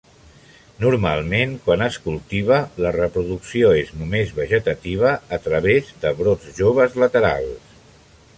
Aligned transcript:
Normalment 0.83 1.51
quan 1.67 1.83
es 1.87 1.99
cultiva 2.05 2.57
la 2.85 2.93
reproducció 2.95 3.71
és 3.83 3.93
només 3.99 4.33
vegetativa 4.41 5.13
a 5.39 5.41
través 5.45 5.93
de 6.07 6.15
brots 6.23 6.51
joves 6.63 6.99
laterals. 7.07 7.75